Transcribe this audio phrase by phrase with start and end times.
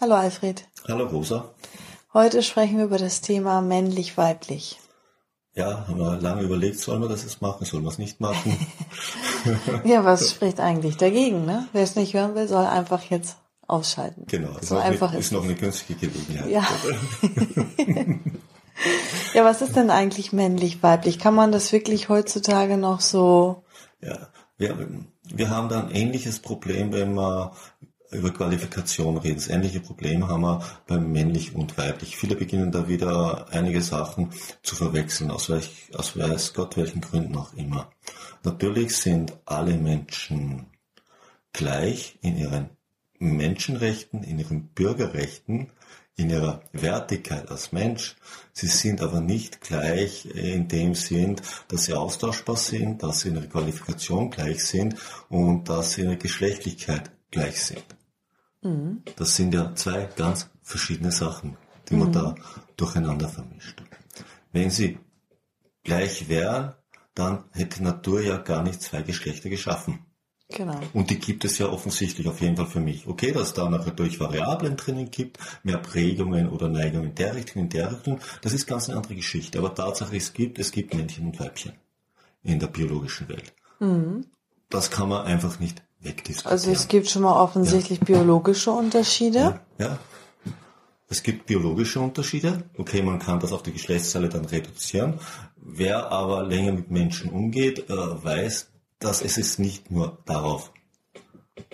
[0.00, 0.66] Hallo Alfred.
[0.88, 1.54] Hallo Rosa.
[2.12, 4.80] Heute sprechen wir über das Thema männlich-weiblich.
[5.54, 8.56] Ja, haben wir lange überlegt, sollen wir das jetzt machen, sollen wir es nicht machen?
[9.84, 11.46] ja, was spricht eigentlich dagegen?
[11.46, 11.68] Ne?
[11.72, 13.36] Wer es nicht hören will, soll einfach jetzt
[13.68, 14.24] ausschalten.
[14.26, 16.50] Genau, so einfach eine, ist, ist noch eine günstige Gelegenheit.
[16.50, 16.66] Ja.
[19.32, 21.20] ja, was ist denn eigentlich männlich-weiblich?
[21.20, 23.62] Kann man das wirklich heutzutage noch so?
[24.00, 24.88] Ja, wir,
[25.22, 27.50] wir haben da ein ähnliches Problem, wenn man
[28.14, 29.36] über Qualifikation reden.
[29.36, 32.16] Das ähnliche Problem haben wir beim männlich und weiblich.
[32.16, 34.30] Viele beginnen da wieder einige Sachen
[34.62, 37.90] zu verwechseln, aus, welch, aus weiß Gott welchen Gründen auch immer.
[38.42, 40.66] Natürlich sind alle Menschen
[41.52, 42.70] gleich in ihren
[43.18, 45.70] Menschenrechten, in ihren Bürgerrechten,
[46.16, 48.16] in ihrer Wertigkeit als Mensch.
[48.52, 51.36] Sie sind aber nicht gleich in dem Sinn,
[51.68, 54.96] dass sie austauschbar sind, dass sie in ihrer Qualifikation gleich sind
[55.28, 57.84] und dass sie in der Geschlechtlichkeit gleich sind.
[58.64, 59.02] Mhm.
[59.16, 61.56] Das sind ja zwei ganz verschiedene Sachen,
[61.88, 62.12] die man mhm.
[62.12, 62.34] da
[62.76, 63.82] durcheinander vermischt.
[64.52, 64.98] Wenn sie
[65.84, 66.74] gleich wären,
[67.14, 70.00] dann hätte Natur ja gar nicht zwei Geschlechter geschaffen.
[70.48, 70.78] Genau.
[70.92, 73.06] Und die gibt es ja offensichtlich auf jeden Fall für mich.
[73.06, 77.68] Okay, dass da natürlich Variablen drinnen gibt, mehr Prägungen oder Neigungen in der Richtung, in
[77.70, 79.58] der Richtung, das ist ganz eine andere Geschichte.
[79.58, 81.72] Aber Tatsache, es gibt, es gibt Männchen und Weibchen
[82.42, 83.54] in der biologischen Welt.
[83.80, 84.26] Mhm.
[84.68, 86.52] Das kann man einfach nicht wegdiskutieren.
[86.52, 88.04] Also es gibt schon mal offensichtlich ja.
[88.04, 89.38] biologische Unterschiede.
[89.38, 89.98] Ja, ja.
[91.08, 92.64] Es gibt biologische Unterschiede.
[92.76, 95.20] Okay, man kann das auf die Geschlechtsteile dann reduzieren.
[95.56, 100.72] Wer aber länger mit Menschen umgeht, äh, weiß, dass es es nicht nur darauf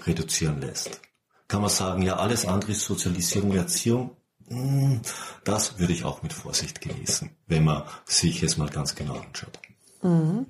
[0.04, 1.00] reduzieren lässt.
[1.48, 4.16] Kann man sagen, ja, alles andere ist Sozialisierung, Erziehung.
[4.48, 5.00] Hm,
[5.44, 9.58] das würde ich auch mit Vorsicht genießen, wenn man sich es mal ganz genau anschaut.
[10.02, 10.46] Mhm.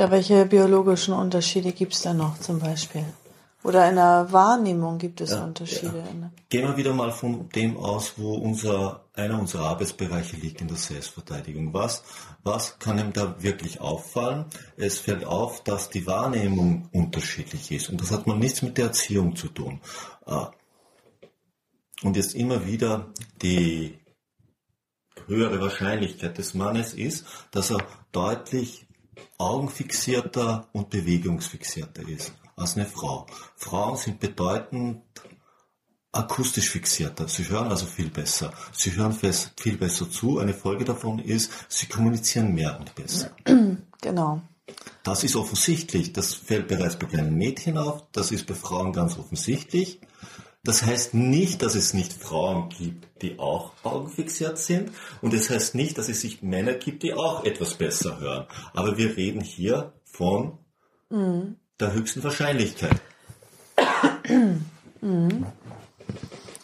[0.00, 3.04] Ja, welche biologischen Unterschiede gibt es da noch zum Beispiel?
[3.62, 5.98] Oder in der Wahrnehmung gibt es ja, Unterschiede?
[5.98, 6.30] Ja.
[6.48, 10.78] Gehen wir wieder mal von dem aus, wo unser, einer unserer Arbeitsbereiche liegt in der
[10.78, 11.74] Selbstverteidigung.
[11.74, 12.02] Was,
[12.42, 14.46] was kann ihm da wirklich auffallen?
[14.78, 17.90] Es fällt auf, dass die Wahrnehmung unterschiedlich ist.
[17.90, 19.82] Und das hat man nichts mit der Erziehung zu tun.
[20.24, 20.50] Ah.
[22.02, 23.12] Und jetzt immer wieder
[23.42, 23.98] die
[25.26, 28.86] höhere Wahrscheinlichkeit des Mannes ist, dass er deutlich
[29.38, 33.26] augenfixierter und bewegungsfixierter ist als eine Frau.
[33.56, 35.02] Frauen sind bedeutend
[36.12, 37.28] akustisch fixierter.
[37.28, 38.52] Sie hören also viel besser.
[38.72, 40.38] Sie hören viel besser zu.
[40.38, 43.30] Eine Folge davon ist, sie kommunizieren mehr und besser.
[44.02, 44.40] Genau.
[45.02, 46.14] Das ist offensichtlich.
[46.14, 48.04] Das fällt bereits bei kleinen Mädchen auf.
[48.12, 50.00] Das ist bei Frauen ganz offensichtlich.
[50.62, 54.90] Das heißt nicht, dass es nicht Frauen gibt, die auch augenfixiert sind.
[55.22, 58.46] Und es das heißt nicht, dass es sich Männer gibt, die auch etwas besser hören.
[58.74, 60.58] Aber wir reden hier von
[61.08, 61.56] mhm.
[61.78, 63.00] der höchsten Wahrscheinlichkeit.
[65.00, 65.46] Mhm.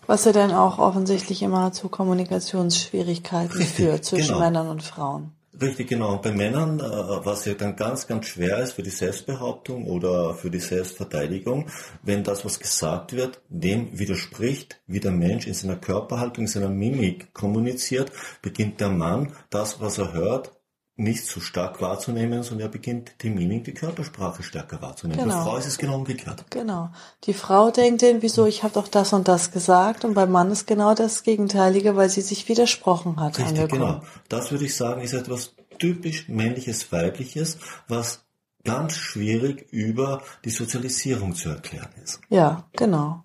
[0.07, 4.41] Was ja dann auch offensichtlich immer zu Kommunikationsschwierigkeiten Richtig, führt zwischen genau.
[4.41, 5.36] Männern und Frauen.
[5.59, 6.13] Richtig, genau.
[6.13, 10.35] Und bei Männern, äh, was ja dann ganz, ganz schwer ist für die Selbstbehauptung oder
[10.35, 11.71] für die Selbstverteidigung,
[12.03, 16.69] wenn das, was gesagt wird, dem widerspricht, wie der Mensch in seiner Körperhaltung, in seiner
[16.69, 18.13] Mimik kommuniziert,
[18.43, 20.53] beginnt der Mann das, was er hört,
[20.99, 25.25] nicht so stark wahrzunehmen, sondern er beginnt die Mimik, die Körpersprache stärker wahrzunehmen.
[25.25, 25.37] Genau.
[25.37, 26.45] Bei Frau ist es genau umgekehrt.
[26.51, 26.91] Genau.
[27.25, 30.51] Die Frau denkt denn, wieso, ich habe doch das und das gesagt und beim Mann
[30.51, 33.39] ist genau das Gegenteilige, weil sie sich widersprochen hat.
[33.39, 34.01] Richtig, angekommen.
[34.01, 34.03] genau.
[34.31, 37.59] Das würde ich sagen, ist etwas typisch männliches, weibliches,
[37.89, 38.25] was
[38.65, 42.21] ganz schwierig über die Sozialisierung zu erklären ist.
[42.31, 43.23] Ja, genau.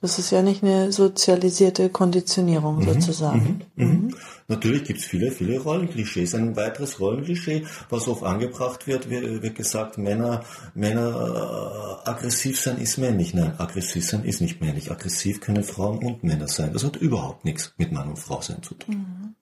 [0.00, 3.62] Das ist ja nicht eine sozialisierte Konditionierung mhm, sozusagen.
[3.74, 4.16] Mhm, mhm.
[4.50, 6.34] Natürlich gibt es viele, viele Rollenklischees.
[6.34, 10.42] Ein weiteres Rollenklischee, was oft angebracht wird, wird, gesagt, Männer,
[10.74, 13.32] Männer äh, aggressiv sein ist männlich.
[13.32, 14.90] Nein, aggressiv sein ist nicht männlich.
[14.90, 16.72] Aggressiv können Frauen und Männer sein.
[16.72, 18.96] Das hat überhaupt nichts mit Mann und Frau sein zu tun.
[18.96, 19.34] Mhm.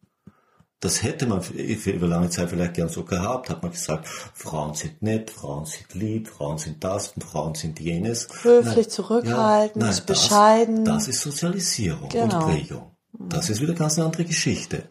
[0.81, 4.75] Das hätte man für über lange Zeit vielleicht gern so gehabt, hat man gesagt, Frauen
[4.75, 8.28] sind nett, Frauen sind lieb, Frauen sind das und Frauen sind jenes.
[8.43, 10.84] Höflich, nein, zurückhaltend, ja, nein, bescheiden.
[10.84, 12.46] Das, das, ist Sozialisierung genau.
[12.46, 12.93] und Prägung.
[13.19, 14.84] Das ist wieder ganz eine andere Geschichte.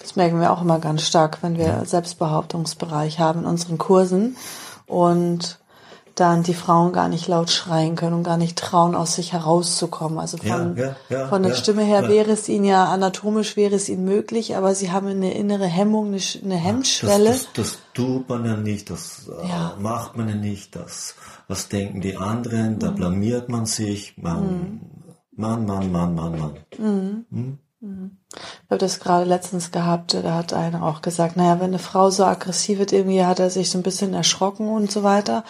[0.00, 4.36] Das merken wir auch immer ganz stark, wenn wir Selbstbehauptungsbereich haben in unseren Kursen.
[4.86, 5.58] Und
[6.14, 10.18] dann die Frauen gar nicht laut schreien können und gar nicht trauen, aus sich herauszukommen.
[10.18, 13.74] Also von, Ja, ja, ja, von der Stimme her wäre es ihnen ja anatomisch wäre
[13.74, 17.30] es ihnen möglich, aber sie haben eine innere Hemmung, eine, eine Hemmschwelle.
[17.30, 21.16] Das, das, das tut man ja nicht, das äh, macht man ja nicht, das,
[21.48, 22.78] was denken die anderen, Mhm.
[22.78, 24.80] da blamiert man sich, man,
[25.32, 27.58] Mann, Mann, Mann, Mann, Mann.
[28.34, 32.10] Ich habe das gerade letztens gehabt, da hat einer auch gesagt, naja, wenn eine Frau
[32.10, 35.44] so aggressiv wird, irgendwie hat er sich so ein bisschen erschrocken und so weiter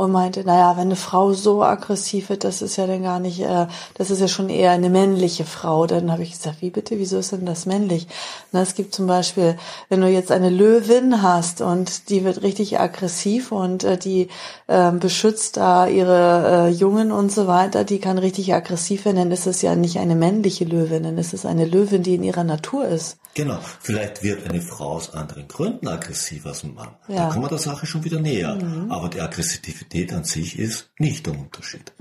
[0.00, 3.40] und meinte, naja, wenn eine Frau so aggressiv wird, das ist ja dann gar nicht,
[3.40, 5.86] äh, das ist ja schon eher eine männliche Frau.
[5.86, 8.06] Dann habe ich gesagt, wie bitte, wieso ist denn das männlich?
[8.52, 9.56] Na, es gibt zum Beispiel,
[9.88, 14.28] wenn du jetzt eine Löwin hast und die wird richtig aggressiv und äh, die
[14.68, 19.32] ähm, beschützt da ihre äh, Jungen und so weiter, die kann richtig aggressiv werden, dann
[19.32, 22.44] ist es ja nicht eine männliche Löwin, dann ist es eine Löwin, die in ihrer
[22.44, 23.18] Natur ist.
[23.34, 26.96] Genau, vielleicht wird eine Frau aus anderen Gründen aggressiv als ein Mann.
[27.08, 27.28] Da Ja.
[27.28, 28.58] kommen wir der Sache schon wieder näher.
[28.88, 31.92] Aber die Aggressivität an sich ist nicht der Unterschied.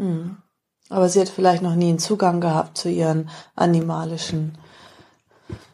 [0.90, 4.58] Aber sie hat vielleicht noch nie einen Zugang gehabt zu ihren animalischen.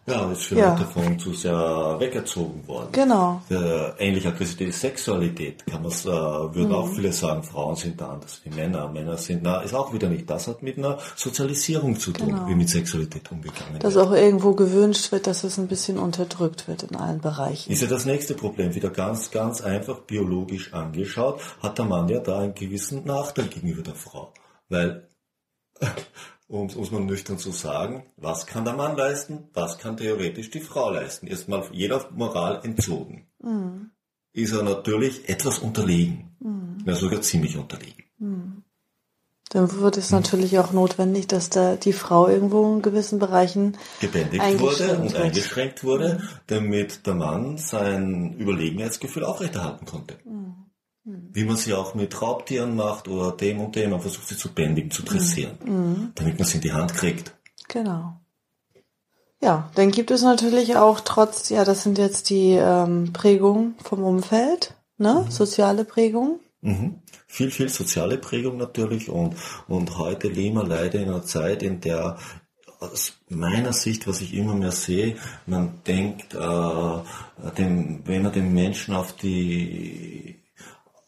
[0.08, 0.76] Ja, ist vielleicht Ja.
[0.76, 2.90] davon zu sehr wegerzogen worden.
[2.92, 3.42] Genau.
[3.50, 6.76] Äh, ähnlich Aggressivität ist Sexualität, kann man äh, würden Mhm.
[6.76, 10.08] auch viele sagen, Frauen sind da anders wie Männer, Männer sind da, ist auch wieder
[10.08, 10.30] nicht.
[10.30, 12.48] Das hat mit einer Sozialisierung zu tun, Genau.
[12.48, 14.06] wie mit Sexualität umgegangen Dass wird.
[14.08, 17.72] auch irgendwo gewünscht wird, dass es ein bisschen unterdrückt wird in allen Bereichen.
[17.72, 22.20] Ist ja das nächste Problem, wieder ganz, ganz einfach biologisch angeschaut, hat der Mann ja
[22.20, 24.32] da einen gewissen Nachteil gegenüber der Frau.
[24.70, 25.08] Weil,
[26.48, 30.60] um es mal nüchtern zu sagen, was kann der Mann leisten, was kann theoretisch die
[30.60, 31.28] Frau leisten?
[31.28, 33.28] Ist mal jeder Moral entzogen.
[34.34, 36.36] Ist er natürlich etwas unterlegen.
[36.86, 38.04] Ja, sogar ziemlich unterlegen.
[39.50, 44.60] Dann wird es natürlich auch notwendig, dass da die Frau irgendwo in gewissen Bereichen gebändigt
[44.60, 45.24] wurde und wird.
[45.24, 50.18] eingeschränkt wurde, damit der Mann sein Überlegenheitsgefühl aufrechterhalten konnte.
[51.06, 54.52] Wie man sie auch mit Raubtieren macht oder dem und dem, man versucht sie zu
[54.52, 57.36] bändigen, zu dressieren, damit man sie in die Hand kriegt.
[57.68, 58.20] Genau.
[59.42, 64.04] Ja, dann gibt es natürlich auch trotz, ja, das sind jetzt die ähm, Prägungen vom
[64.04, 65.28] Umfeld, ne?
[65.30, 66.40] Soziale Prägungen.
[66.62, 67.02] Mhm.
[67.28, 69.36] Viel, viel soziale Prägung natürlich und,
[69.68, 72.18] und heute leben wir leider in einer Zeit, in der
[72.80, 75.16] aus meiner Sicht, was ich immer mehr sehe,
[75.46, 80.45] man denkt, äh, dem, wenn man den Menschen auf die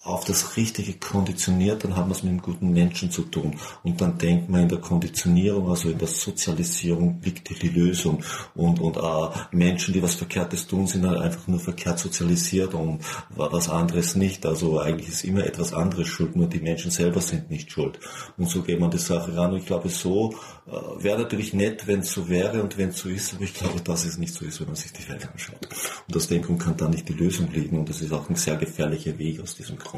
[0.07, 3.59] auf das Richtige konditioniert, dann haben wir es mit einem guten Menschen zu tun.
[3.83, 8.24] Und dann denkt man in der Konditionierung, also in der Sozialisierung liegt die Lösung.
[8.56, 13.01] Und, und äh, Menschen, die was Verkehrtes tun, sind halt einfach nur verkehrt sozialisiert und
[13.30, 14.45] was anderes nicht.
[14.45, 18.00] Also eigentlich ist immer etwas anderes schuld, nur die Menschen selber sind nicht schuld.
[18.38, 19.51] Und so geht man die Sache ran.
[19.51, 20.36] Und ich glaube, so
[20.68, 20.71] äh,
[21.04, 23.81] wäre natürlich nett, wenn es so wäre und wenn es so ist, aber ich glaube,
[23.81, 25.68] dass es nicht so ist, wenn man sich die Welt anschaut.
[26.13, 28.56] Und dem Grund kann da nicht die Lösung liegen und das ist auch ein sehr
[28.56, 29.96] gefährlicher Weg aus diesem Grund.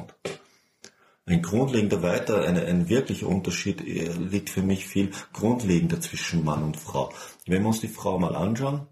[1.26, 6.64] Ein grundlegender weiter, eine, ein wirklicher Unterschied äh, liegt für mich viel grundlegender zwischen Mann
[6.64, 7.14] und Frau.
[7.46, 8.88] Wenn wir uns die Frau mal anschauen,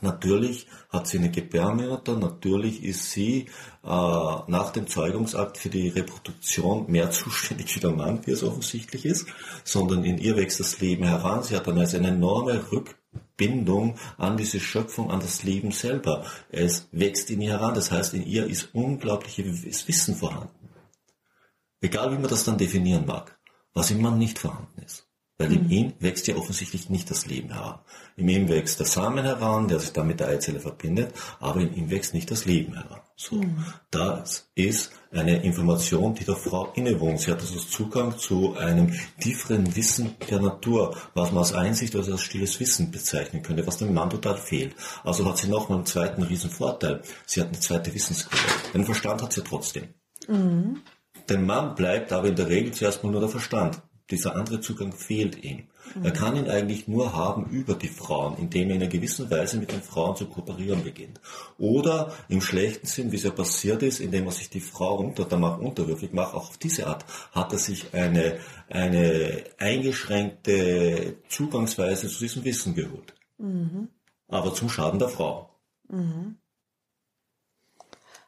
[0.00, 3.46] Natürlich hat sie eine Gebärmutter, natürlich ist sie
[3.82, 9.06] äh, nach dem Zeugungsakt für die Reproduktion mehr zuständig wie der Mann, wie es offensichtlich
[9.06, 9.26] ist,
[9.64, 11.42] sondern in ihr wächst das Leben heran.
[11.42, 12.70] Sie hat dann also eine enorme
[13.14, 16.24] Rückbindung an diese Schöpfung, an das Leben selber.
[16.50, 20.70] Es wächst in ihr heran, das heißt, in ihr ist unglaubliches Wissen vorhanden.
[21.80, 23.38] Egal wie man das dann definieren mag,
[23.74, 25.08] was im Mann nicht vorhanden ist.
[25.36, 27.80] Weil in ihm wächst ja offensichtlich nicht das Leben heran.
[28.16, 31.74] In ihm wächst der Samen heran, der sich dann mit der Eizelle verbindet, aber in
[31.74, 33.00] ihm wächst nicht das Leben heran.
[33.16, 33.40] So.
[33.92, 37.20] Das ist eine Information, die der Frau innewohnt.
[37.20, 42.10] Sie hat also Zugang zu einem tieferen Wissen der Natur, was man als Einsicht oder
[42.10, 44.74] als stilles Wissen bezeichnen könnte, was dem Mann total fehlt.
[45.04, 47.02] Also hat sie nochmal einen zweiten riesen Vorteil.
[47.24, 48.42] Sie hat eine zweite Wissensquelle.
[48.74, 49.94] Den Verstand hat sie trotzdem.
[51.28, 53.80] Dem Mann bleibt aber in der Regel zuerst mal nur der Verstand.
[54.10, 55.64] Dieser andere Zugang fehlt ihm.
[56.02, 59.56] Er kann ihn eigentlich nur haben über die Frauen, indem er in einer gewissen Weise
[59.56, 61.20] mit den Frauen zu kooperieren beginnt.
[61.58, 65.24] Oder im schlechten Sinn, wie es ja passiert ist, indem er sich die Frau unter,
[65.24, 72.08] der macht unterwürfig macht, auch auf diese Art hat er sich eine, eine eingeschränkte Zugangsweise
[72.08, 73.14] zu diesem Wissen geholt.
[74.28, 75.50] Aber zum Schaden der Frau.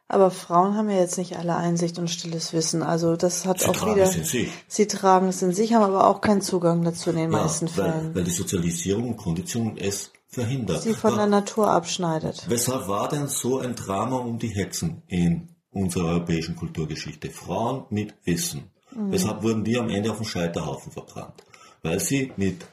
[0.09, 2.83] Aber Frauen haben ja jetzt nicht alle Einsicht und stilles Wissen.
[2.83, 4.05] Also das hat Sie auch tragen wieder.
[4.05, 4.51] es in sich.
[4.69, 7.67] Sie tragen es in sich, haben aber auch keinen Zugang dazu in den Ja, meisten
[7.77, 8.15] weil, Fällen.
[8.15, 10.83] weil die Sozialisierung und Kondition es verhindert.
[10.83, 12.45] Sie von der Natur abschneidet.
[12.49, 17.31] Weshalb war denn so ein Drama um die Hexen in unserer europäischen Kulturgeschichte?
[17.31, 18.71] Frauen mit Wissen.
[18.93, 21.43] Weshalb wurden die am Ende auf dem Scheiterhaufen verbrannt?
[21.83, 22.65] Weil sie mit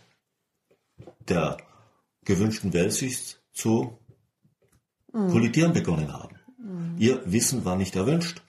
[1.28, 1.58] der
[2.26, 3.98] gewünschten Weltsicht zu
[5.12, 6.36] kollidieren begonnen haben.
[6.98, 8.42] Ihr Wissen war nicht erwünscht.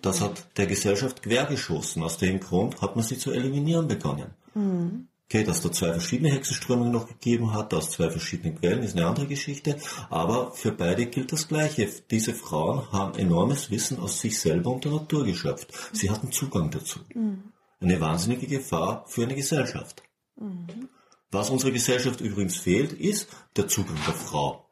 [0.00, 2.02] Das hat der Gesellschaft quergeschossen.
[2.02, 4.30] Aus dem Grund hat man sie zu eliminieren begonnen.
[4.54, 5.08] Mhm.
[5.24, 9.06] Okay, dass da zwei verschiedene Hexenströmungen noch gegeben hat, aus zwei verschiedenen Quellen, ist eine
[9.06, 9.76] andere Geschichte.
[10.08, 11.86] Aber für beide gilt das Gleiche.
[12.10, 15.68] Diese Frauen haben enormes Wissen aus sich selber und der Natur geschöpft.
[15.92, 17.00] Sie hatten Zugang dazu.
[17.14, 17.52] Mhm.
[17.80, 20.02] Eine wahnsinnige Gefahr für eine Gesellschaft.
[20.36, 20.88] Mhm.
[21.30, 24.67] Was unserer Gesellschaft übrigens fehlt, ist der Zugang der Frau.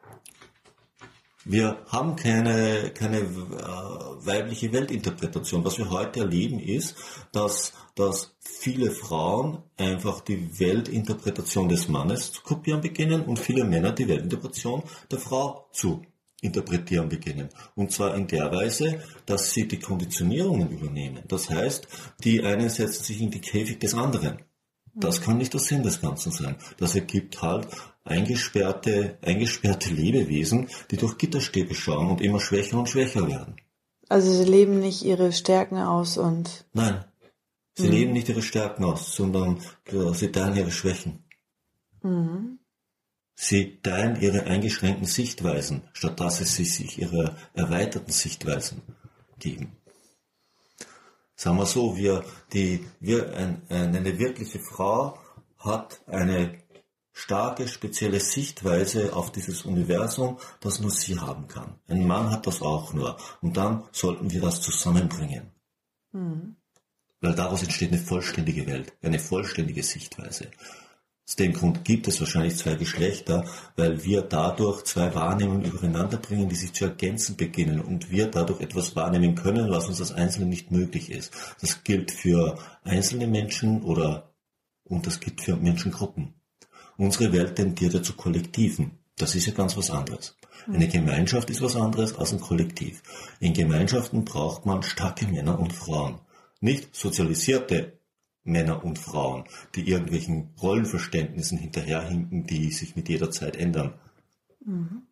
[1.48, 3.26] Wir haben keine, keine äh,
[4.26, 5.64] weibliche Weltinterpretation.
[5.64, 6.96] Was wir heute erleben ist,
[7.30, 13.92] dass, dass viele Frauen einfach die Weltinterpretation des Mannes zu kopieren beginnen und viele Männer
[13.92, 16.02] die Weltinterpretation der Frau zu
[16.40, 17.48] interpretieren beginnen.
[17.76, 21.22] Und zwar in der Weise, dass sie die Konditionierungen übernehmen.
[21.28, 21.86] Das heißt,
[22.24, 24.38] die einen setzen sich in die Käfig des anderen.
[24.98, 26.56] Das kann nicht der Sinn des Ganzen sein.
[26.78, 27.68] Das ergibt halt
[28.04, 33.56] eingesperrte, eingesperrte Lebewesen, die durch Gitterstäbe schauen und immer schwächer und schwächer werden.
[34.08, 36.64] Also sie leben nicht ihre Stärken aus und.
[36.72, 37.04] Nein.
[37.74, 37.92] Sie mhm.
[37.92, 39.60] leben nicht ihre Stärken aus, sondern
[40.14, 41.24] sie teilen ihre Schwächen.
[42.02, 42.58] Mhm.
[43.34, 48.80] Sie teilen ihre eingeschränkten Sichtweisen, statt dass sie sich ihre erweiterten Sichtweisen
[49.38, 49.76] geben.
[51.36, 55.18] Sagen wir so, wir, die, wir, ein, eine wirkliche Frau
[55.58, 56.58] hat eine
[57.12, 61.78] starke, spezielle Sichtweise auf dieses Universum, das nur sie haben kann.
[61.88, 63.16] Ein Mann hat das auch nur.
[63.40, 65.52] Und dann sollten wir das zusammenbringen.
[66.12, 66.56] Mhm.
[67.20, 70.50] Weil daraus entsteht eine vollständige Welt, eine vollständige Sichtweise.
[71.28, 76.49] Aus dem Grund gibt es wahrscheinlich zwei Geschlechter, weil wir dadurch zwei Wahrnehmungen übereinander bringen,
[76.49, 80.47] die sich zu ergänzen beginnen und wir dadurch etwas wahrnehmen können, was uns als Einzelne
[80.47, 81.33] nicht möglich ist.
[81.61, 84.33] Das gilt für einzelne Menschen oder
[84.85, 86.35] und das gilt für Menschengruppen.
[86.97, 88.92] Unsere Welt tendiert ja zu Kollektiven.
[89.18, 90.37] Das ist ja ganz was anderes.
[90.68, 93.02] Eine Gemeinschaft ist was anderes als ein Kollektiv.
[93.40, 96.21] In Gemeinschaften braucht man starke Männer und Frauen.
[96.61, 97.99] Nicht sozialisierte
[98.46, 103.94] Männer und Frauen, die irgendwelchen Rollenverständnissen hinterherhinken, die sich mit jeder Zeit ändern.
[104.64, 105.02] Mhm.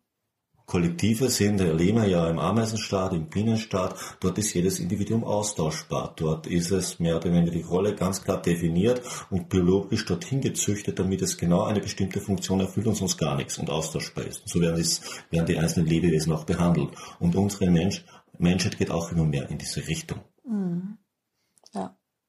[0.65, 6.13] Kollektive sind, da leben wir ja im Ameisenstaat, im Bienenstaat, dort ist jedes Individuum austauschbar.
[6.15, 10.97] Dort ist es mehr oder weniger die Rolle ganz klar definiert und biologisch dorthin gezüchtet,
[10.97, 14.41] damit es genau eine bestimmte Funktion erfüllt und sonst gar nichts und austauschbar ist.
[14.41, 16.89] Und so werden, es, werden die einzelnen Lebewesen auch behandelt.
[17.19, 18.03] Und unsere Mensch,
[18.39, 20.21] Menschheit geht auch immer mehr in diese Richtung.
[20.49, 20.97] Mhm.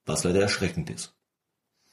[0.06, 1.16] Was leider erschreckend ist.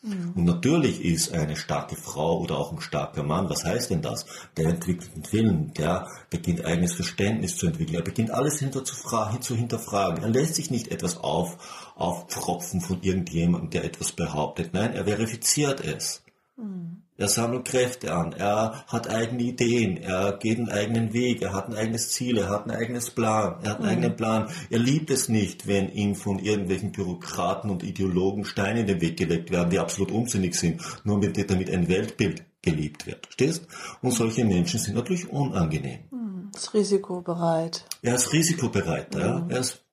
[0.04, 0.34] Mhm.
[0.36, 4.26] Und natürlich ist eine starke Frau oder auch ein starker Mann, was heißt denn das?
[4.58, 8.96] Der entwickelt einen Willen, der beginnt eigenes Verständnis zu entwickeln, er beginnt alles hinter zu,
[9.40, 10.22] zu hinterfragen.
[10.24, 14.74] Er lässt sich nicht etwas auf, aufpropfen von irgendjemandem, der etwas behauptet.
[14.74, 16.22] Nein, er verifiziert es.
[16.58, 16.83] Mhm.
[17.16, 21.68] Er sammelt Kräfte an, er hat eigene Ideen, er geht einen eigenen Weg, er hat
[21.68, 23.92] ein eigenes Ziel, er hat ein eigenes Plan, er hat einen mhm.
[23.92, 24.50] eigenen Plan.
[24.72, 29.18] Er liebt es nicht, wenn ihm von irgendwelchen Bürokraten und Ideologen Steine in den Weg
[29.18, 33.28] gelegt werden, die absolut unsinnig sind, nur damit ein Weltbild geliebt wird.
[33.28, 33.68] Verstehst?
[34.02, 36.00] Und solche Menschen sind natürlich unangenehm.
[36.10, 36.52] Mhm.
[36.56, 37.86] Ist risikobereit.
[38.02, 39.40] Er ist risikobereit, ja.
[39.40, 39.50] Mhm.
[39.52, 39.84] Er ist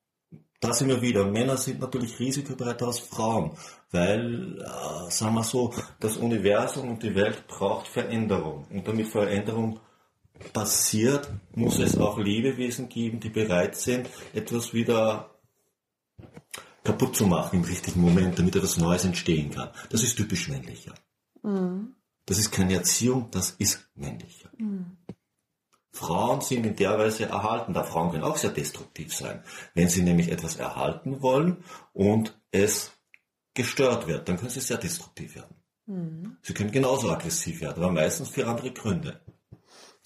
[0.61, 1.25] da sind wir wieder.
[1.25, 3.53] Männer sind natürlich risikobereiter als Frauen,
[3.91, 8.65] weil, äh, sagen wir so, das Universum und die Welt braucht Veränderung.
[8.69, 9.79] Und damit Veränderung
[10.53, 15.29] passiert, muss es auch Lebewesen geben, die bereit sind, etwas wieder
[16.83, 19.69] kaputt zu machen im richtigen Moment, damit etwas Neues entstehen kann.
[19.89, 20.93] Das ist typisch männlicher.
[21.43, 21.95] Mhm.
[22.25, 24.49] Das ist keine Erziehung, das ist männlicher.
[24.57, 24.97] Mhm.
[25.93, 29.43] Frauen sind in der Weise erhalten, da Frauen können auch sehr destruktiv sein.
[29.73, 32.91] Wenn sie nämlich etwas erhalten wollen und es
[33.53, 35.55] gestört wird, dann können sie sehr destruktiv werden.
[35.85, 36.37] Mhm.
[36.41, 39.19] Sie können genauso aggressiv werden, aber meistens für andere Gründe.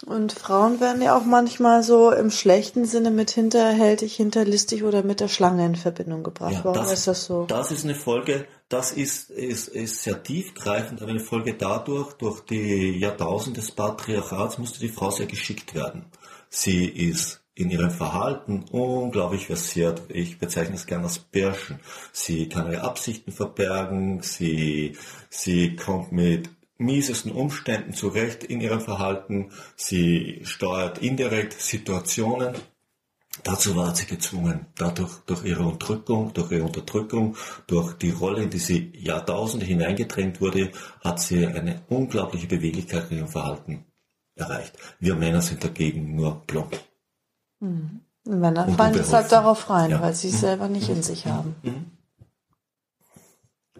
[0.06, 5.22] Und Frauen werden ja auch manchmal so im schlechten Sinne mit hinterhältig, hinterlistig oder mit
[5.22, 6.52] der Schlange in Verbindung gebracht.
[6.52, 7.46] Ja, Warum das, ist das so?
[7.46, 12.42] Das ist eine Folge, das ist, ist, ist sehr tiefgreifend, aber eine Folge dadurch, durch
[12.42, 16.06] die Jahrtausende des Patriarchats musste die Frau sehr geschickt werden.
[16.50, 20.04] Sie ist in ihrem Verhalten unglaublich versiert.
[20.10, 21.80] Ich bezeichne es gerne als Bärschen.
[22.12, 24.98] Sie kann ihre Absichten verbergen, sie,
[25.30, 29.52] sie kommt mit miesesten Umständen zurecht in ihrem Verhalten.
[29.78, 32.56] Sie steuert indirekt Situationen.
[33.44, 37.36] Dazu war sie gezwungen, dadurch durch ihre Unterdrückung, durch ihre Unterdrückung,
[37.68, 40.72] durch die Rolle, in die sie Jahrtausende hineingedrängt wurde,
[41.04, 43.86] hat sie eine unglaubliche Beweglichkeit in ihrem Verhalten
[44.36, 44.78] erreicht.
[45.00, 46.78] Wir Männer sind dagegen nur plump.
[47.60, 48.02] Mhm.
[48.26, 50.02] Männer fallen deshalb darauf rein, ja.
[50.02, 50.40] weil sie es mhm.
[50.40, 51.56] selber nicht in sich haben.
[51.62, 51.92] Mhm.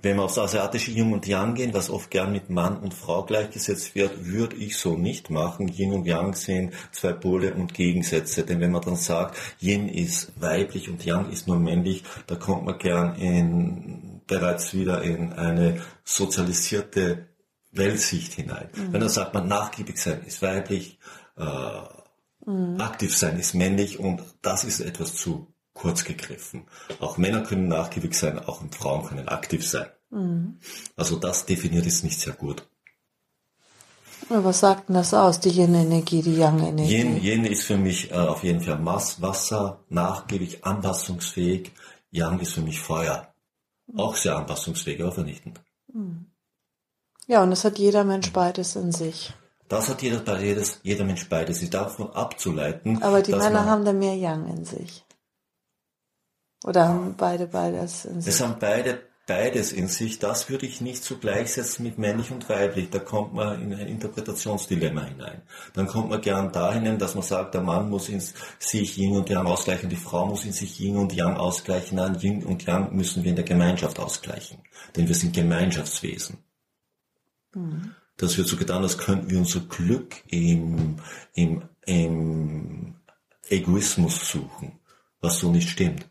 [0.02, 3.24] Wenn wir aufs asiatische Yin und Yang gehen, was oft gern mit Mann und Frau
[3.24, 5.68] gleichgesetzt wird, würde ich so nicht machen.
[5.68, 8.46] Yin und Yang sind zwei Pole und Gegensätze.
[8.46, 12.66] Denn wenn man dann sagt, Yin ist weiblich und Yang ist nur männlich, da kommt
[12.66, 17.26] man gern in, bereits wieder in eine sozialisierte
[17.72, 18.70] Weltsicht hinein.
[18.76, 18.94] Mhm.
[18.94, 21.00] Wenn dann sagt man, nachgiebig sein ist weiblich,
[21.36, 21.82] äh,
[22.46, 22.80] mhm.
[22.80, 26.66] aktiv sein ist männlich und das ist etwas zu kurz gegriffen.
[27.00, 29.88] Auch Männer können nachgiebig sein, auch Frauen können aktiv sein.
[30.10, 30.60] Mhm.
[30.96, 32.68] Also das definiert ist nicht sehr gut.
[34.30, 36.96] Was sagt denn das aus, die Yin-Energie, die Yang-Energie?
[36.96, 41.72] Yin, Yin ist für mich äh, auf jeden Fall Mass, Wasser, nachgiebig, anpassungsfähig.
[42.10, 43.34] Yang ist für mich Feuer.
[43.86, 44.00] Mhm.
[44.00, 45.62] Auch sehr anpassungsfähig, aber vernichtend.
[45.94, 46.26] Mhm.
[47.28, 49.34] Ja, und es hat jeder Mensch beides in sich.
[49.68, 51.60] Das hat jeder, jedes, jeder Mensch beides.
[51.60, 53.02] Sie davon abzuleiten.
[53.02, 55.06] Aber die Männer haben da mehr Yang in sich.
[56.64, 58.34] Oder haben beide beides in sich?
[58.34, 60.20] Es haben beide beides in sich.
[60.20, 62.90] Das würde ich nicht so gleichsetzen mit männlich und weiblich.
[62.90, 65.42] Da kommt man in ein Interpretationsdilemma hinein.
[65.74, 68.22] Dann kommt man gern dahin, dass man sagt, der Mann muss in
[68.60, 71.98] sich Yin und Yang ausgleichen, die Frau muss in sich Yin und Yang ausgleichen.
[71.98, 74.60] Nein, Yin und Yang müssen wir in der Gemeinschaft ausgleichen.
[74.96, 76.38] Denn wir sind Gemeinschaftswesen.
[77.54, 77.96] Mhm.
[78.18, 80.96] Das wird so getan, als könnten wir unser Glück im,
[81.34, 82.96] im, im
[83.50, 84.80] Egoismus suchen,
[85.20, 86.08] was so nicht stimmt.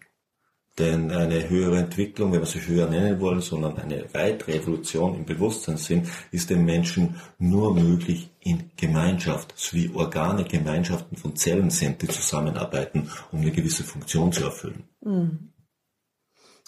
[0.76, 5.24] Denn eine höhere Entwicklung, wenn wir sie höher nennen wollen, sondern eine weitere Evolution im
[5.24, 12.02] Bewusstseinssinn, ist dem Menschen nur möglich in Gemeinschaft, so wie Organe Gemeinschaften von Zellen sind,
[12.02, 14.82] die zusammenarbeiten, um eine gewisse Funktion zu erfüllen.
[15.00, 15.53] Mhm.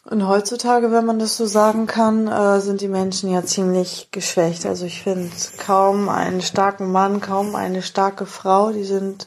[0.09, 4.65] Und heutzutage, wenn man das so sagen kann, äh, sind die Menschen ja ziemlich geschwächt.
[4.65, 8.71] Also ich finde kaum einen starken Mann, kaum eine starke Frau.
[8.71, 9.27] Die sind,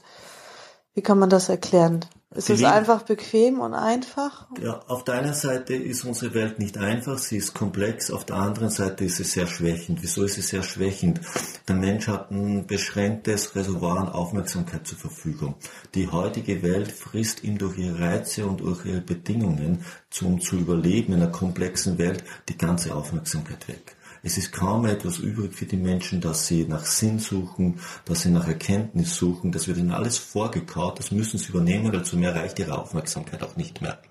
[0.93, 2.05] wie kann man das erklären?
[2.35, 4.45] Ist es einfach bequem und einfach?
[4.61, 8.35] Ja, auf der einen Seite ist unsere Welt nicht einfach, sie ist komplex, auf der
[8.35, 10.03] anderen Seite ist sie sehr schwächend.
[10.03, 11.21] Wieso ist sie sehr schwächend?
[11.67, 15.55] Der Mensch hat ein beschränktes Reservoir an Aufmerksamkeit zur Verfügung.
[15.95, 19.83] Die heutige Welt frisst ihm durch ihre Reize und durch ihre Bedingungen,
[20.21, 23.95] um zu überleben in einer komplexen Welt, die ganze Aufmerksamkeit weg.
[24.21, 28.29] Es ist kaum etwas übrig für die Menschen, dass sie nach Sinn suchen, dass sie
[28.31, 29.51] nach Erkenntnis suchen.
[29.51, 33.41] Das wird ihnen alles vorgekaut, das müssen sie übernehmen, weil zu mehr reicht ihre Aufmerksamkeit
[33.43, 34.01] auch nicht mehr.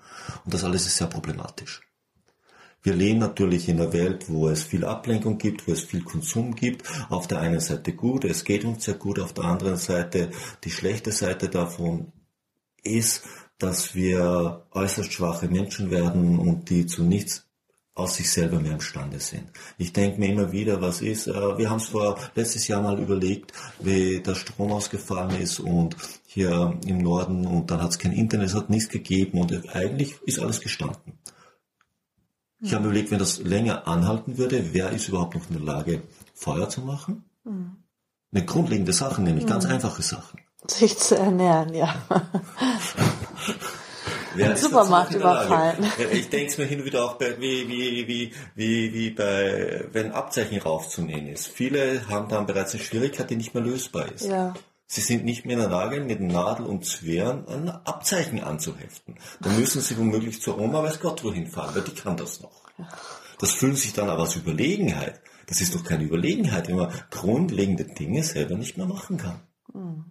[0.45, 1.81] Und das alles ist sehr problematisch.
[2.81, 6.55] Wir leben natürlich in einer Welt, wo es viel Ablenkung gibt, wo es viel Konsum
[6.55, 6.87] gibt.
[7.09, 10.31] Auf der einen Seite gut, es geht uns sehr gut, auf der anderen Seite
[10.63, 12.13] die schlechte Seite davon
[12.81, 13.23] ist,
[13.57, 17.48] dass wir äußerst schwache Menschen werden und die zu nichts
[17.99, 19.43] aus sich selber mehr imstande sind.
[19.77, 22.99] Ich denke mir immer wieder, was ist, äh, wir haben es vor letztes Jahr mal
[22.99, 28.13] überlegt, wie der Strom ausgefallen ist und hier im Norden und dann hat es kein
[28.13, 31.13] Internet, es hat nichts gegeben und eigentlich ist alles gestanden.
[32.61, 36.01] Ich habe überlegt, wenn das länger anhalten würde, wer ist überhaupt noch in der Lage,
[36.33, 37.23] Feuer zu machen?
[37.45, 37.77] Mhm.
[38.31, 39.49] Eine grundlegende Sache, nämlich mhm.
[39.49, 40.39] ganz einfache Sachen.
[40.67, 41.95] Sich zu ernähren, ja.
[44.35, 45.91] Wer Supermarkt überfallen.
[46.11, 49.85] Ich denke es mir hin und wieder auch bei, wie, wie, wie, wie, wie bei,
[49.91, 51.47] wenn Abzeichen raufzunehmen ist.
[51.47, 54.25] Viele haben dann bereits eine Schwierigkeit, die nicht mehr lösbar ist.
[54.25, 54.53] Ja.
[54.91, 59.15] Sie sind nicht mehr in der Lage, mit Nadel und Zwirn ein Abzeichen anzuheften.
[59.39, 62.63] Dann müssen sie womöglich zur Oma, weiß Gott wohin fahren, weil die kann das noch.
[63.39, 65.21] Das fühlt sich dann aber als Überlegenheit.
[65.45, 69.41] Das ist doch keine Überlegenheit, wenn man grundlegende Dinge selber nicht mehr machen kann.
[69.73, 70.05] Mhm.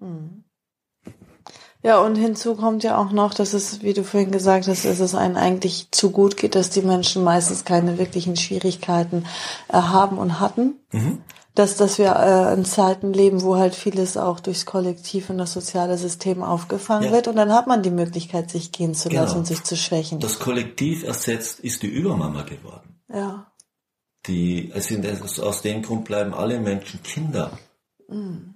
[0.00, 0.44] Mhm.
[1.84, 5.00] Ja, und hinzu kommt ja auch noch, dass es, wie du vorhin gesagt hast, dass
[5.00, 9.26] es einen eigentlich zu gut geht, dass die Menschen meistens keine wirklichen Schwierigkeiten
[9.68, 10.76] äh, haben und hatten.
[10.92, 11.18] Mhm.
[11.54, 15.52] Dass, dass wir äh, in Zeiten leben, wo halt vieles auch durchs Kollektiv und das
[15.52, 17.12] soziale System aufgefangen ja.
[17.12, 19.38] wird und dann hat man die Möglichkeit, sich gehen zu lassen genau.
[19.40, 20.18] und sich zu schwächen.
[20.20, 22.98] Das Kollektiv ersetzt ist die Übermama geworden.
[23.12, 23.52] Ja.
[24.26, 27.58] Die, es sind, aus dem Grund bleiben alle Menschen Kinder.
[28.08, 28.53] Mhm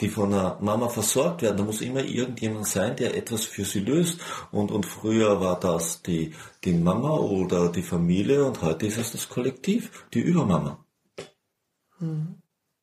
[0.00, 1.58] die von einer Mama versorgt werden.
[1.58, 4.20] Da muss immer irgendjemand sein, der etwas für sie löst.
[4.50, 6.34] Und, und früher war das die,
[6.64, 10.84] die Mama oder die Familie und heute ist es das Kollektiv, die Übermama.
[11.98, 12.36] Mhm.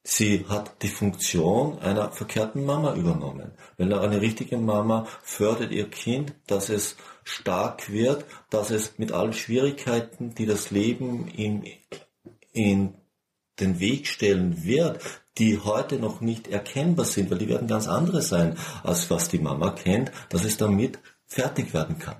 [0.10, 3.52] Sie hat die Funktion einer verkehrten Mama übernommen.
[3.78, 9.34] Weil eine richtige Mama fördert ihr Kind, dass es stark wird, dass es mit allen
[9.34, 11.66] Schwierigkeiten, die das Leben in,
[12.54, 12.94] in
[13.60, 15.02] den Weg stellen wird,
[15.38, 19.39] die heute noch nicht erkennbar sind, weil die werden ganz andere sein, als was die
[19.39, 22.17] Mama kennt, dass es damit fertig werden kann.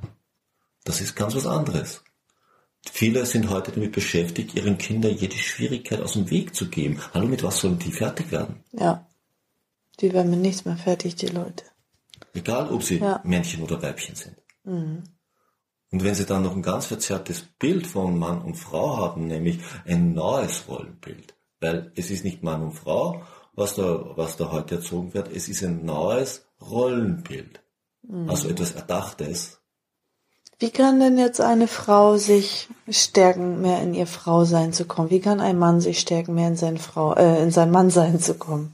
[0.84, 2.04] Das ist ganz was anderes.
[2.92, 7.00] Viele sind heute damit beschäftigt, ihren Kindern jede Schwierigkeit aus dem Weg zu geben.
[7.14, 8.64] Hallo, mit was sollen die fertig werden?
[8.72, 9.06] Ja.
[10.00, 11.66] Die werden mit nichts mehr fertig, die Leute.
[12.34, 13.20] Egal, ob sie ja.
[13.24, 14.38] Männchen oder Weibchen sind.
[14.64, 15.04] Mhm.
[15.90, 19.60] Und wenn sie dann noch ein ganz verzerrtes Bild von Mann und Frau haben, nämlich
[19.86, 23.22] ein neues Rollenbild, weil es ist nicht Mann und Frau,
[23.54, 27.62] was da, was da heute erzogen wird, es ist ein neues Rollenbild.
[28.04, 28.30] Mhm.
[28.30, 29.60] Also etwas Erdachtes.
[30.60, 35.12] Wie kann denn jetzt eine Frau sich stärken, mehr in ihr Frausein zu kommen?
[35.12, 38.34] Wie kann ein Mann sich stärken, mehr in sein Frau, äh, in sein Mannsein zu
[38.36, 38.74] kommen?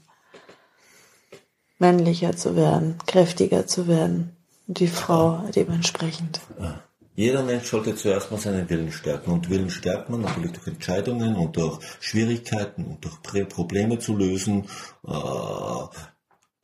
[1.79, 4.37] Männlicher zu werden, kräftiger zu werden.
[4.67, 6.39] Die Frau dementsprechend.
[6.57, 6.79] Ja.
[7.15, 9.31] Jeder Mensch sollte zuerst mal seinen Willen stärken.
[9.31, 14.67] Und Willen stärkt man natürlich durch Entscheidungen und durch Schwierigkeiten und durch Probleme zu lösen,
[15.07, 15.85] äh,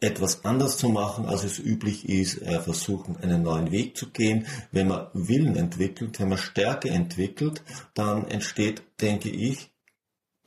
[0.01, 4.47] etwas anders zu machen, als es üblich ist, äh, versuchen, einen neuen Weg zu gehen.
[4.71, 7.61] Wenn man Willen entwickelt, wenn man Stärke entwickelt,
[7.93, 9.69] dann entsteht, denke ich,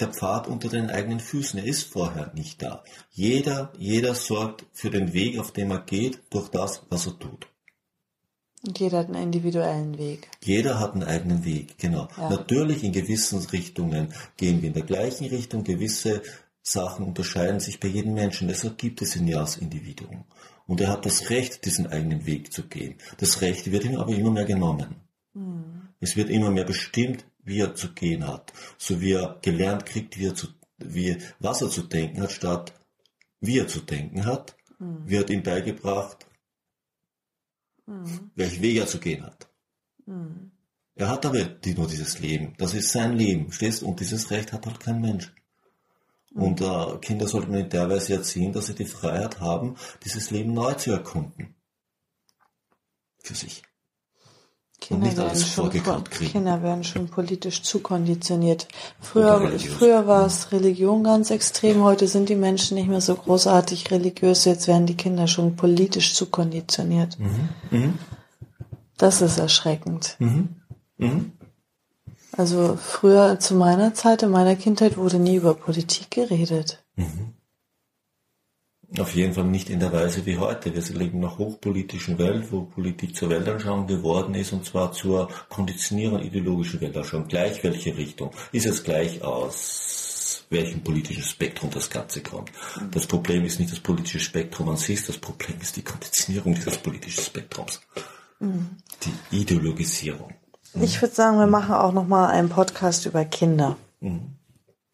[0.01, 1.61] der Pfad unter den eigenen Füßen.
[1.61, 2.83] Er ist vorher nicht da.
[3.11, 7.47] Jeder, jeder sorgt für den Weg, auf dem er geht, durch das, was er tut.
[8.65, 10.29] Und jeder hat einen individuellen Weg.
[10.43, 12.09] Jeder hat einen eigenen Weg, genau.
[12.17, 12.31] Ja.
[12.31, 15.65] Natürlich in gewissen Richtungen gehen wir in der gleichen Richtung.
[15.65, 16.23] Gewisse
[16.63, 18.47] Sachen unterscheiden sich bei jedem Menschen.
[18.47, 20.25] Deshalb gibt es ihn ja als Individuum.
[20.67, 22.95] Und er hat das Recht, diesen eigenen Weg zu gehen.
[23.19, 24.95] Das Recht wird ihm aber immer mehr genommen.
[25.35, 25.89] Mhm.
[25.99, 28.53] Es wird immer mehr bestimmt, wie er zu gehen hat.
[28.79, 30.47] So wie er gelernt kriegt, wie er zu,
[30.79, 32.73] wie, was er zu denken hat, statt
[33.41, 35.03] wie er zu denken hat, mhm.
[35.05, 36.27] wird ihm beigebracht,
[37.87, 38.31] mhm.
[38.35, 39.49] welchen Weg er zu gehen hat.
[40.07, 40.53] Mhm.
[40.95, 42.55] Er hat aber nur dieses Leben.
[42.59, 43.51] Das ist sein Leben.
[43.51, 43.83] Stehst?
[43.83, 45.33] Und dieses Recht hat halt kein Mensch.
[46.33, 46.43] Mhm.
[46.43, 50.31] Und äh, Kinder sollte man in der Weise erziehen, dass sie die Freiheit haben, dieses
[50.31, 51.55] Leben neu zu erkunden.
[53.19, 53.63] Für sich.
[54.83, 55.71] Kinder werden, schon,
[56.11, 58.67] Kinder werden schon politisch zu konditioniert.
[59.01, 63.93] Früher, früher war es Religion ganz extrem, heute sind die Menschen nicht mehr so großartig
[63.93, 67.17] religiös, jetzt werden die Kinder schon politisch zu konditioniert.
[67.21, 67.49] Mhm.
[67.71, 67.99] Mhm.
[68.99, 70.17] Das ist erschreckend.
[70.19, 70.57] Mhm.
[70.99, 71.33] mhm.
[72.37, 76.83] Also früher zu meiner Zeit, in meiner Kindheit wurde nie über Politik geredet.
[78.99, 80.75] Auf jeden Fall nicht in der Weise wie heute.
[80.75, 85.29] Wir leben in einer hochpolitischen Welt, wo Politik zur Weltanschauung geworden ist, und zwar zur
[85.49, 87.29] konditionierenden ideologischen Weltanschauung.
[87.29, 88.33] Gleich welche Richtung.
[88.53, 92.53] Ist es gleich aus welchem politischen Spektrum das Ganze kommt.
[92.91, 96.77] Das Problem ist nicht das politische Spektrum an sich, das Problem ist die Konditionierung dieses
[96.79, 97.81] politischen Spektrums.
[98.39, 98.69] Mhm.
[99.31, 100.35] Die Ideologisierung.
[100.75, 103.77] Ich würde sagen, wir machen auch nochmal einen Podcast über Kinder.
[104.01, 104.37] Mhm.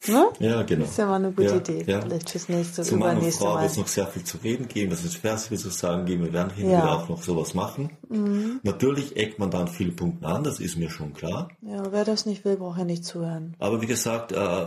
[0.07, 0.29] Ne?
[0.39, 0.83] Ja, genau.
[0.83, 1.85] Das ist ja mal eine gute ja, Idee.
[1.87, 2.01] Ja.
[2.01, 5.05] Vielleicht fürs nächste Zu übernächste Frau wird es noch sehr viel zu reden geben, das
[5.05, 6.25] ist schwer viel zu sagen geben.
[6.25, 6.79] Wir werden hin ja.
[6.79, 7.91] wieder auch noch sowas machen.
[8.09, 8.61] Mhm.
[8.63, 11.49] Natürlich eckt man dann viele Punkte an, das ist mir schon klar.
[11.63, 13.57] Ja, wer das nicht will, braucht ja nicht zuhören.
[13.59, 14.67] Aber wie gesagt, äh,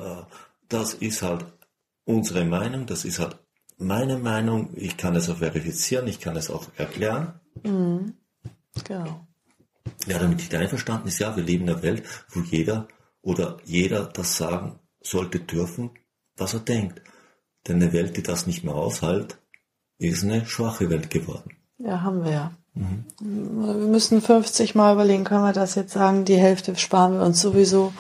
[0.68, 1.46] das ist halt
[2.04, 3.38] unsere Meinung, das ist halt
[3.78, 4.72] meine Meinung.
[4.76, 7.40] Ich kann es auch verifizieren, ich kann es auch erklären.
[7.64, 8.16] Mhm.
[8.84, 9.28] Genau.
[10.08, 12.88] Ja, damit nicht einverstanden ist, ja, wir leben in einer Welt, wo jeder
[13.22, 15.92] oder jeder das sagen sollte dürfen,
[16.38, 17.02] was er denkt.
[17.68, 19.38] Denn eine Welt, die das nicht mehr aushält,
[19.98, 21.52] ist eine schwache Welt geworden.
[21.78, 22.52] Ja, haben wir ja.
[22.74, 23.06] Mhm.
[23.20, 27.42] Wir müssen 50 Mal überlegen, können wir das jetzt sagen, die Hälfte sparen wir uns
[27.42, 27.92] sowieso,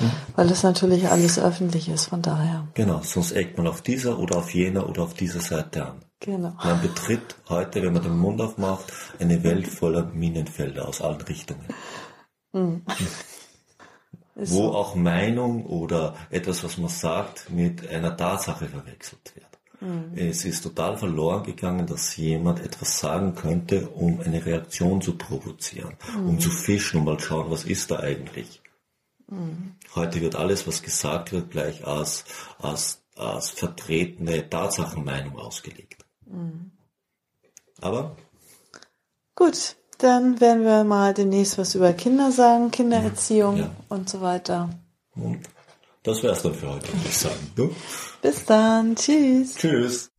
[0.00, 0.10] mhm.
[0.34, 2.66] weil das natürlich alles öffentlich ist, von daher.
[2.74, 6.04] Genau, sonst eckt man auf dieser oder auf jener oder auf dieser Seite an.
[6.20, 6.54] Genau.
[6.64, 11.66] Man betritt heute, wenn man den Mund aufmacht, eine Welt voller Minenfelder aus allen Richtungen.
[12.52, 12.82] Mhm.
[14.34, 14.74] Wo so.
[14.74, 19.46] auch Meinung oder etwas, was man sagt, mit einer Tatsache verwechselt wird.
[19.80, 20.12] Mhm.
[20.16, 25.94] Es ist total verloren gegangen, dass jemand etwas sagen könnte, um eine Reaktion zu provozieren,
[26.16, 26.28] mhm.
[26.30, 28.62] um zu fischen, um mal schauen, was ist da eigentlich.
[29.28, 29.76] Mhm.
[29.94, 32.24] Heute wird alles, was gesagt wird, gleich als,
[32.58, 36.04] als, als vertretene Tatsachenmeinung ausgelegt.
[36.26, 36.72] Mhm.
[37.80, 38.16] Aber?
[39.34, 43.70] Gut, dann werden wir mal demnächst was über Kinder sagen, Kindererziehung ja.
[43.88, 44.70] und so weiter.
[45.14, 45.40] Und
[46.02, 47.52] das wäre es dann für heute, würde ich sagen.
[48.20, 48.94] Bis dann.
[48.96, 49.54] Tschüss.
[49.54, 50.10] Tschüss.